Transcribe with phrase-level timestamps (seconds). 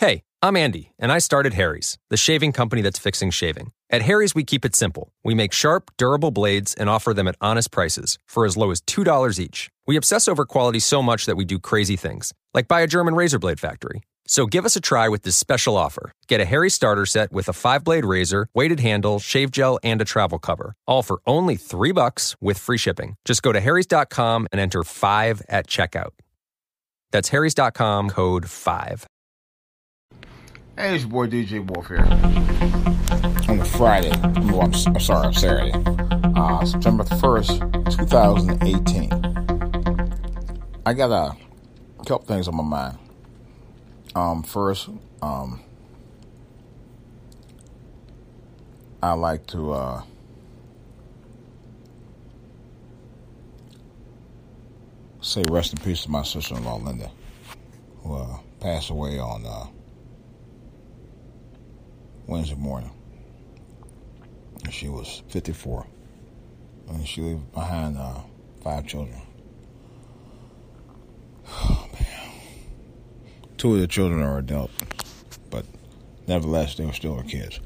[0.00, 3.72] Hey, I'm Andy, and I started Harry's, the shaving company that's fixing shaving.
[3.90, 5.12] At Harry's, we keep it simple.
[5.24, 8.80] We make sharp, durable blades and offer them at honest prices for as low as
[8.82, 9.70] $2 each.
[9.88, 13.16] We obsess over quality so much that we do crazy things, like buy a German
[13.16, 14.02] razor blade factory.
[14.24, 16.12] So give us a try with this special offer.
[16.28, 20.00] Get a Harry starter set with a five blade razor, weighted handle, shave gel, and
[20.00, 20.76] a travel cover.
[20.86, 23.16] All for only three bucks with free shipping.
[23.24, 26.12] Just go to Harry's.com and enter five at checkout.
[27.10, 29.04] That's Harry's.com code five.
[30.78, 32.06] Hey, it's your boy DJ Wolf here.
[33.48, 34.12] On Friday,
[34.46, 35.72] well, I'm, I'm sorry, on Saturday,
[36.36, 39.10] uh, September 1st, 2018.
[40.86, 41.36] I got a
[42.04, 42.96] couple things on my mind.
[44.14, 44.88] Um, first,
[45.20, 45.60] um,
[49.02, 50.02] I like to uh,
[55.20, 57.10] say rest in peace to my sister-in-law Linda,
[58.04, 59.66] who uh, passed away on uh,
[62.28, 62.90] Wednesday morning.
[64.62, 65.86] And She was 54,
[66.90, 68.20] and she left behind uh,
[68.62, 69.20] five children.
[71.48, 71.88] Oh
[73.56, 74.70] two of the children are adult,
[75.50, 75.64] but
[76.26, 77.60] nevertheless, they were still her kids.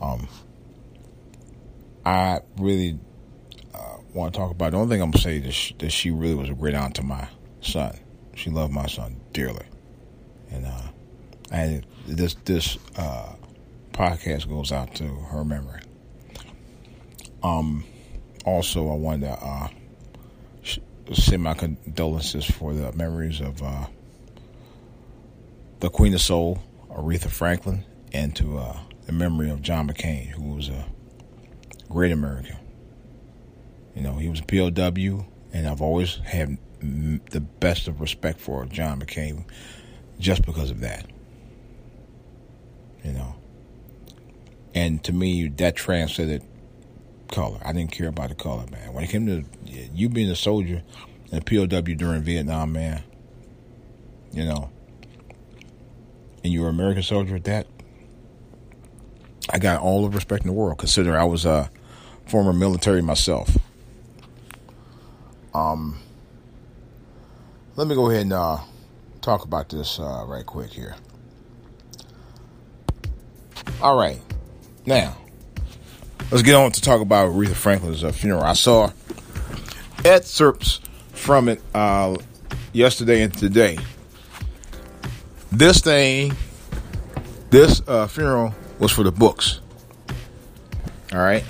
[0.00, 0.26] Um,
[2.06, 2.98] I really
[3.74, 4.72] uh, want to talk about.
[4.72, 7.02] The only thing I'm gonna say is that she really was a great aunt to
[7.02, 7.28] my
[7.60, 7.98] son.
[8.34, 9.66] She loved my son dearly,
[10.50, 10.88] and uh,
[11.50, 13.34] and this this uh,
[13.96, 15.80] podcast goes out to her memory.
[17.42, 17.84] Um,
[18.44, 19.68] also, I wanted to uh,
[21.14, 23.86] send my condolences for the memories of uh,
[25.80, 30.54] the Queen of Soul, Aretha Franklin, and to uh, the memory of John McCain, who
[30.54, 30.86] was a
[31.88, 32.56] great American.
[33.94, 38.66] You know, he was a POW, and I've always had the best of respect for
[38.66, 39.44] John McCain
[40.18, 41.06] just because of that.
[43.02, 43.36] You know,
[44.76, 46.42] and to me, that transcended
[47.28, 47.58] color.
[47.64, 48.92] I didn't care about the color, man.
[48.92, 50.82] When it came to you being a soldier
[51.32, 53.02] and POW during Vietnam, man,
[54.32, 54.70] you know,
[56.44, 57.66] and you were an American soldier at that,
[59.48, 60.76] I got all the respect in the world.
[60.76, 61.70] considering I was a
[62.26, 63.56] former military myself.
[65.54, 65.98] Um,
[67.76, 68.58] let me go ahead and uh,
[69.22, 70.96] talk about this uh, right quick here.
[73.80, 74.20] All right,
[74.86, 75.16] now
[76.30, 78.42] let's get on to talk about Aretha Franklin's uh, funeral.
[78.42, 78.90] I saw
[80.04, 80.80] excerpts
[81.12, 82.16] from it uh,
[82.72, 83.78] yesterday and today.
[85.52, 86.34] This thing,
[87.50, 89.60] this uh, funeral was for the books.
[91.12, 91.44] All right.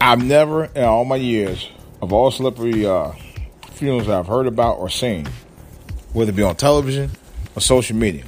[0.00, 1.68] I've never, in all my years,
[2.00, 3.12] of all celebrity uh,
[3.70, 5.26] funerals I've heard about or seen,
[6.12, 7.10] whether it be on television
[7.56, 8.24] or social media,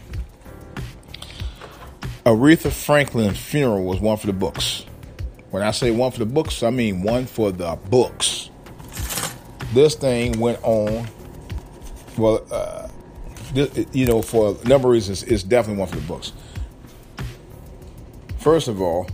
[2.25, 4.87] Aretha Franklin's funeral was one for the books.
[5.51, 8.49] When I say one for the books, I mean one for the books.
[9.75, 11.07] This thing went on,
[12.17, 12.89] well, uh,
[13.93, 16.33] you know, for a number of reasons, it's definitely one for the books.
[18.39, 19.07] First of all,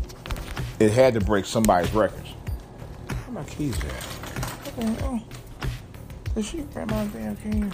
[0.78, 2.28] it had to break somebody's records.
[2.28, 3.90] Where my keys at?
[3.92, 5.22] What the hell?
[6.36, 7.72] Did she grab my damn keys?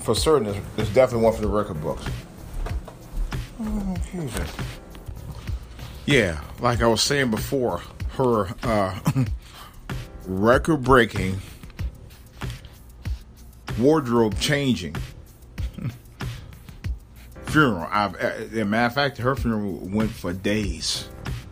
[0.00, 2.04] For certain, it's, it's definitely one for the record books.
[3.64, 4.32] Oh, keys?
[6.06, 7.80] Yeah, like I was saying before,
[8.16, 8.98] her uh,
[10.26, 11.40] record breaking,
[13.78, 14.96] wardrobe changing
[17.46, 17.88] funeral.
[17.90, 21.08] I've, as a matter of fact, her funeral went for days.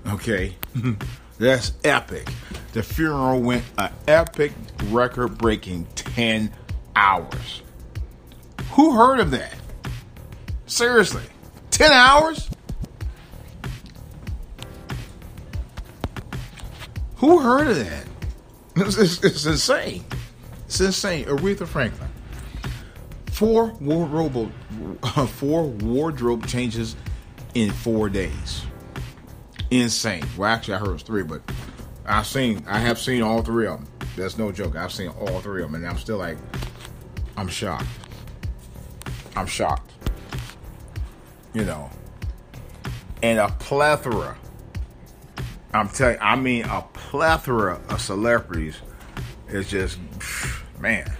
[0.09, 0.57] Okay,
[1.39, 2.29] that's epic.
[2.73, 4.53] The funeral went an epic,
[4.87, 6.53] record breaking 10
[6.97, 7.63] hours.
[8.73, 9.55] Who heard of that?
[10.67, 11.25] Seriously,
[11.81, 12.51] 10 hours?
[17.17, 18.07] Who heard of that?
[18.77, 20.05] It's, it's, it's insane.
[20.67, 21.25] It's insane.
[21.25, 22.11] Aretha Franklin.
[23.31, 24.53] Four wardrobe,
[25.29, 26.97] four wardrobe changes
[27.55, 28.63] in four days.
[29.71, 30.25] Insane.
[30.37, 31.41] Well, actually, I heard it was three, but
[32.05, 33.89] I've seen, I have seen all three of them.
[34.17, 34.77] That's no joke.
[34.77, 36.37] I've seen all three of them, and I'm still like,
[37.39, 37.87] I'm shocked.
[39.35, 39.90] I'm shocked.
[41.53, 41.91] You know,
[43.23, 44.37] and a plethora.
[45.73, 48.77] I'm telling, I mean, a plethora of celebrities
[49.49, 49.99] is just,
[50.81, 51.11] man.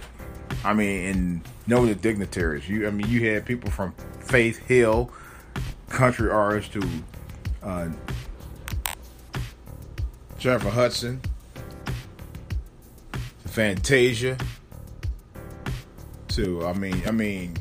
[0.63, 2.67] I mean, and know the dignitaries.
[2.67, 5.11] You, I mean, you had people from Faith Hill,
[5.89, 6.87] country artists, to
[7.63, 7.89] uh,
[10.37, 11.21] Jennifer Hudson,
[13.45, 14.37] Fantasia,
[16.27, 16.65] too.
[16.65, 17.57] I mean, I mean,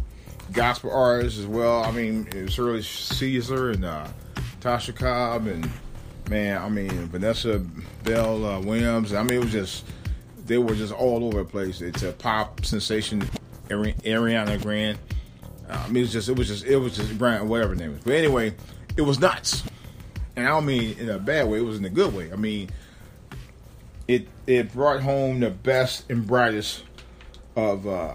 [0.53, 1.83] gospel artists as well.
[1.83, 4.09] I mean, it's Shirley Caesar and uh,
[4.61, 5.71] Tasha Cobb and
[6.29, 7.59] man, I mean Vanessa
[8.05, 9.13] Bell uh, Williams.
[9.13, 9.85] I mean, it was just
[10.47, 11.81] they were just all over the place.
[11.81, 13.23] It's a pop sensation,
[13.71, 14.99] Ari- Ariana Grande.
[15.69, 17.95] Uh, I mean, it was just it was just it was just Brian, whatever name
[17.95, 18.03] is.
[18.03, 18.55] But anyway,
[18.97, 19.63] it was nuts,
[20.37, 21.59] and I don't mean in a bad way.
[21.59, 22.33] It was in a good way.
[22.33, 22.71] I mean,
[24.09, 26.85] it it brought home the best and brightest
[27.57, 28.15] of uh,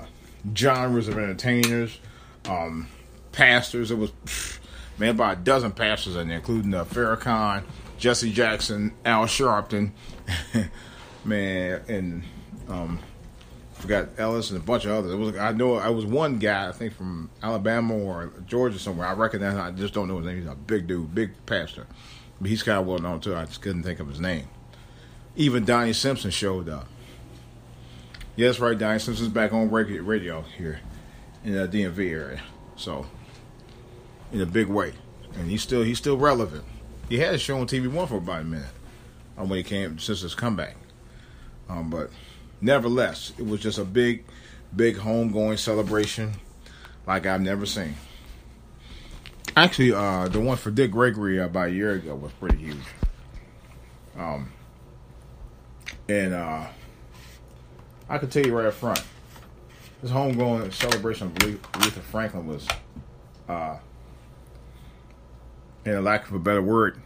[0.56, 2.00] genres of entertainers,
[2.48, 2.88] um,
[3.32, 3.92] pastors.
[3.92, 4.12] It was
[4.98, 7.64] man about a dozen pastors in there, including uh, Farrakhan,
[7.98, 9.92] Jesse Jackson, Al Sharpton,
[11.26, 12.24] man, and
[12.70, 13.00] um,
[13.74, 15.14] forgot Ellis and a bunch of others.
[15.14, 19.08] It was I know I was one guy I think from Alabama or Georgia somewhere.
[19.08, 19.56] I recognize.
[19.56, 20.38] I just don't know his name.
[20.38, 21.88] He's a big dude, big pastor,
[22.40, 23.36] but he's kind of well known too.
[23.36, 24.48] I just couldn't think of his name.
[25.36, 26.88] Even Donnie Simpson showed up.
[28.38, 28.78] Yes, right.
[28.78, 30.80] Donnie Simpson's back on radio here
[31.46, 32.42] in the DMV area.
[32.76, 33.06] So,
[34.34, 34.94] in a big way,
[35.36, 36.66] and he's still he's still relevant.
[37.08, 38.68] He had a show on TV One for about a minute
[39.38, 40.76] um, when he came since his comeback.
[41.70, 42.10] Um, but
[42.62, 44.26] nevertheless, it was just a big,
[44.76, 46.34] big homegoing celebration
[47.08, 47.96] like I've never seen.
[49.56, 52.78] Actually, uh, the one for Dick Gregory about a year ago was pretty huge.
[54.18, 54.52] Um,
[56.10, 56.66] and uh,
[58.10, 59.02] I can tell you right up front,
[60.06, 62.68] this homegoing celebration of Aretha Franklin was,
[63.50, 63.78] uh,
[65.84, 67.02] in a lack of a better word,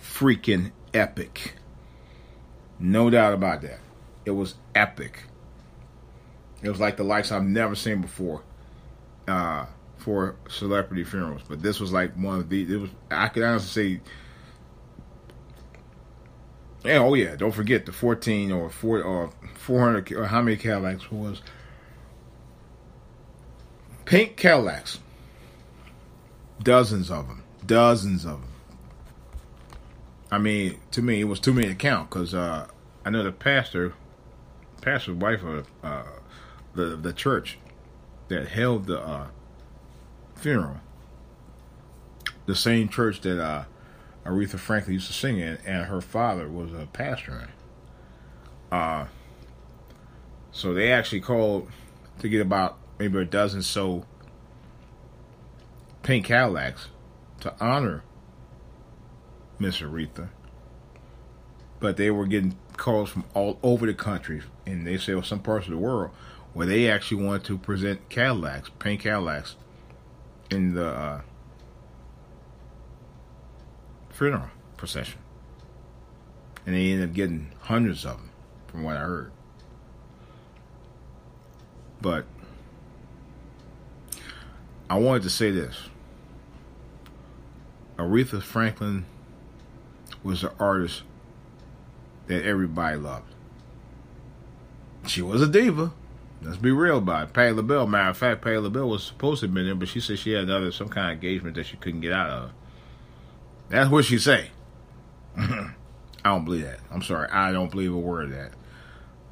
[0.00, 1.54] freaking epic.
[2.78, 3.80] No doubt about that.
[4.24, 5.24] It was epic.
[6.62, 8.44] It was like the likes I've never seen before
[9.26, 9.66] uh,
[9.96, 11.42] for celebrity funerals.
[11.48, 12.62] But this was like one of the.
[12.62, 12.90] It was.
[13.10, 14.00] I could honestly say.
[16.84, 17.34] Yeah, oh yeah!
[17.34, 21.42] Don't forget the fourteen or four or four hundred or how many Cadillacs was
[24.10, 24.98] pink Cadillacs.
[26.60, 28.50] Dozens of them, dozens of them.
[30.32, 32.66] I mean, to me, it was too many to count because uh,
[33.04, 33.94] I know the pastor,
[34.82, 36.02] pastor's wife of uh,
[36.74, 37.58] the the church
[38.28, 39.28] that held the uh,
[40.34, 40.80] funeral,
[42.46, 43.64] the same church that uh,
[44.26, 47.48] Aretha Franklin used to sing in, and her father was a pastor
[48.72, 48.76] in.
[48.76, 49.06] Uh,
[50.50, 51.70] so they actually called
[52.18, 54.04] to get about maybe a dozen so
[56.02, 56.88] pink Cadillacs
[57.40, 58.04] to honor
[59.58, 60.28] Miss Aretha.
[61.80, 65.40] But they were getting calls from all over the country, and they say well, some
[65.40, 66.10] parts of the world
[66.52, 69.56] where they actually wanted to present Cadillacs, pink Cadillacs,
[70.50, 71.20] in the uh,
[74.10, 75.20] funeral procession.
[76.66, 78.30] And they ended up getting hundreds of them,
[78.66, 79.32] from what I heard.
[82.02, 82.26] But
[84.90, 85.88] I wanted to say this
[87.96, 89.06] Aretha Franklin
[90.24, 91.04] was an artist
[92.26, 93.32] that everybody loved.
[95.06, 95.92] She was a diva.
[96.42, 97.32] Let's be real about it.
[97.34, 100.00] Patti LaBelle, matter of fact, Patti LaBelle was supposed to have been there, but she
[100.00, 102.50] said she had another some kind of engagement that she couldn't get out of.
[103.68, 104.50] That's what she say.
[105.36, 105.72] I
[106.24, 106.80] don't believe that.
[106.90, 107.28] I'm sorry.
[107.30, 108.52] I don't believe a word of that.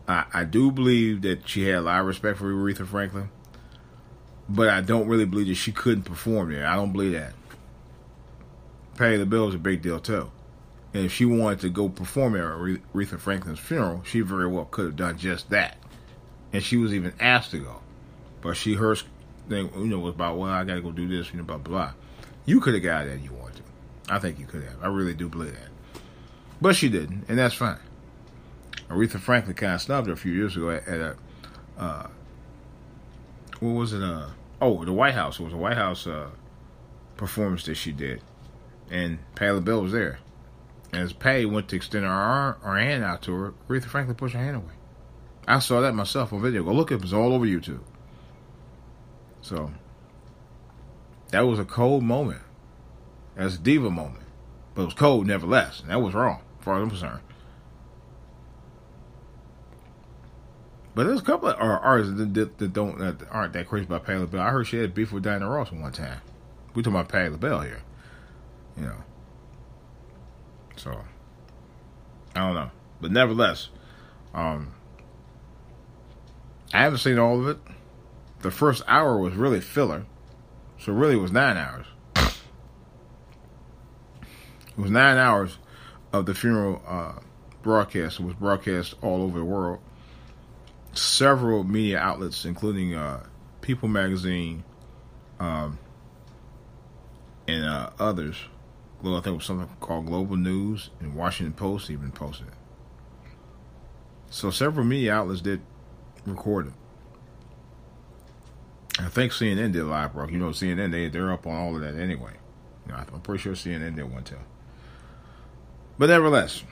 [0.07, 3.31] I, I do believe that she had a lot of respect for Aretha Franklin,
[4.49, 6.67] but I don't really believe that she couldn't perform there.
[6.67, 7.35] I don't believe that.
[8.97, 10.31] Patti LaBelle is a big deal too.
[10.95, 14.87] And if she wanted to go perform at Aretha Franklin's funeral, she very well could
[14.87, 15.76] have done just that.
[16.52, 17.81] And she was even asked to go.
[18.40, 18.97] But she, her
[19.49, 21.59] thing, you know, was about, well, I got to go do this, you know, blah,
[21.59, 21.93] blah, blah.
[22.47, 23.62] You could have got that you wanted to.
[24.09, 24.83] I think you could have.
[24.83, 26.00] I really do believe that.
[26.61, 27.78] But she didn't, and that's fine.
[28.88, 31.17] Aretha Franklin kind of snubbed her a few years ago at, at a,
[31.76, 32.07] uh,
[33.61, 34.02] what was it?
[34.02, 34.28] Uh,
[34.61, 35.38] oh, the White House.
[35.41, 36.31] It was a White House uh,
[37.17, 38.23] performance that she did.
[38.91, 40.19] And Patti LaBelle was there.
[40.93, 44.35] As Patty went to extend her, arm, her hand out to her, Aretha Franklin pushed
[44.35, 44.73] her hand away.
[45.47, 46.62] I saw that myself on video.
[46.62, 47.03] Go look it.
[47.03, 47.83] It's all over YouTube.
[49.43, 49.71] So,
[51.31, 52.43] that was a cold moment.
[53.35, 54.25] That's a diva moment.
[54.75, 55.81] But it was cold nevertheless.
[55.81, 57.21] And that was wrong, as far as I'm concerned.
[60.99, 64.05] But there's a couple of artists that, that, that don't that aren't that crazy about
[64.05, 64.40] Patti LaBelle.
[64.40, 66.21] I heard she had beef with Diana Ross one time.
[66.75, 67.83] We talking about Patti LaBelle here,
[68.76, 69.05] you know.
[70.75, 71.00] So
[72.35, 73.69] I don't know, but nevertheless,
[74.35, 74.75] um,
[76.75, 77.59] I haven't seen all of it.
[78.40, 80.05] The first hour was really filler,
[80.81, 81.87] so really it was nine hours.
[82.17, 82.38] It
[84.76, 85.59] was nine hours
[86.12, 87.21] of the funeral uh,
[87.62, 88.19] broadcast.
[88.19, 89.78] It was broadcast all over the world.
[90.99, 93.25] Several media outlets, including uh,
[93.61, 94.64] People magazine,
[95.38, 95.78] um,
[97.47, 98.37] and uh, others.
[99.00, 102.55] I think it was something called Global News and Washington Post even posted it.
[104.31, 105.61] So several media outlets did
[106.26, 106.73] record it.
[108.99, 110.26] I think CNN did live, bro.
[110.26, 112.33] You know, CNN they they're up on all of that anyway.
[112.87, 114.37] You know, I'm pretty sure CNN did one too.
[115.97, 116.64] But nevertheless,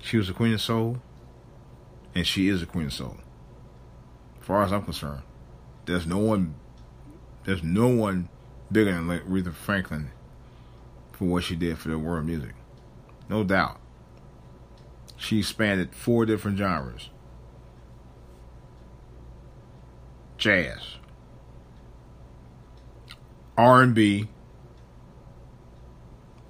[0.00, 1.00] she was a queen of soul,
[2.14, 3.16] and she is a queen of soul.
[4.40, 5.22] As far as I'm concerned,
[5.86, 6.54] there's no one,
[7.44, 8.28] there's no one
[8.70, 10.10] bigger than Aretha Franklin
[11.12, 12.54] for what she did for the world of music.
[13.28, 13.80] No doubt.
[15.16, 17.10] She expanded four different genres
[20.38, 20.96] jazz,
[23.56, 24.28] R&B,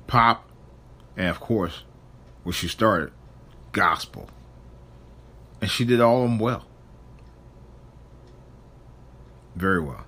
[0.07, 0.47] pop,
[1.17, 1.85] and of course,
[2.43, 3.12] where she started,
[3.73, 4.29] gospel.
[5.69, 6.65] And she did all of them well.
[9.55, 10.07] Very well.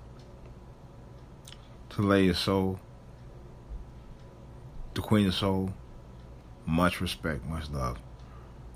[1.91, 2.81] To lay his soul,
[4.95, 5.75] the queen of soul,
[6.65, 7.99] much respect, much love.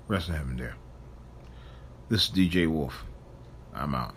[0.07, 0.75] Rest in heaven there.
[2.09, 3.03] This is DJ Wolf.
[3.73, 4.13] I'm out.